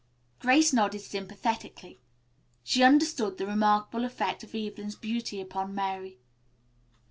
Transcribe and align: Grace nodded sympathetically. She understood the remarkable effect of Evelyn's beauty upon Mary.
Grace 0.39 0.73
nodded 0.73 1.01
sympathetically. 1.01 2.01
She 2.63 2.81
understood 2.81 3.37
the 3.37 3.45
remarkable 3.45 4.03
effect 4.03 4.43
of 4.43 4.55
Evelyn's 4.55 4.95
beauty 4.95 5.39
upon 5.39 5.75
Mary. 5.75 6.17